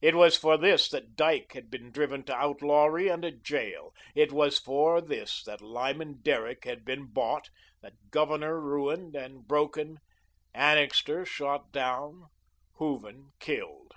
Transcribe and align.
It 0.00 0.14
was 0.14 0.36
for 0.38 0.56
this 0.56 0.88
that 0.90 1.16
Dyke 1.16 1.54
had 1.54 1.70
been 1.72 1.90
driven 1.90 2.22
to 2.26 2.36
outlawry 2.36 3.08
and 3.08 3.24
a 3.24 3.32
jail. 3.32 3.92
It 4.14 4.30
was 4.30 4.60
for 4.60 5.00
this 5.00 5.42
that 5.42 5.60
Lyman 5.60 6.20
Derrick 6.22 6.64
had 6.64 6.84
been 6.84 7.06
bought, 7.06 7.50
the 7.82 7.90
Governor 8.12 8.60
ruined 8.60 9.16
and 9.16 9.44
broken, 9.44 9.98
Annixter 10.54 11.24
shot 11.24 11.72
down, 11.72 12.28
Hooven 12.74 13.32
killed. 13.40 13.94